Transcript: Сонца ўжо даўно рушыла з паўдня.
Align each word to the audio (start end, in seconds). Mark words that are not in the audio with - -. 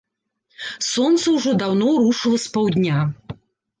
Сонца 0.91 1.25
ўжо 1.35 1.53
даўно 1.65 1.93
рушыла 2.01 2.43
з 2.45 2.57
паўдня. 2.57 2.97